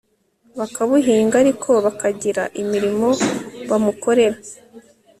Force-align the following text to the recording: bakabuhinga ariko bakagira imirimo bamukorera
bakabuhinga 0.59 1.35
ariko 1.43 1.69
bakagira 1.85 2.43
imirimo 2.61 3.09
bamukorera 3.69 4.37